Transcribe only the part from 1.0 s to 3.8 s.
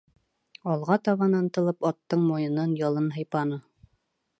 табан ынтылып, аттың муйынын, ялын һыйпаны.